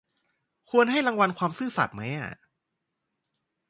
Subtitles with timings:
[0.69, 2.31] ควรให้รางวัลความซื่อสัตย์ไหมอะ